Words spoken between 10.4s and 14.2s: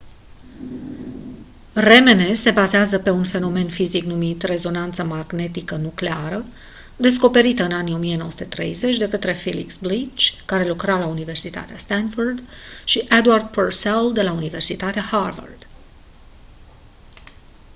care lucra la universitatea stanford și edward purcell